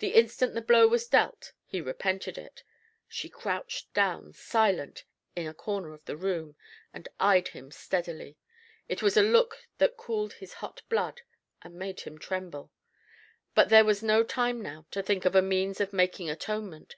[0.00, 2.62] The instant the blow was dealt he repented it.
[3.08, 6.56] She crouched down, silent, in a corner of the room,
[6.92, 8.36] and eyed him steadily;
[8.86, 11.22] it was a look that cooled his hot blood
[11.62, 12.70] and made him tremble.
[13.54, 16.94] But there was no time now to think of a means of making atonement.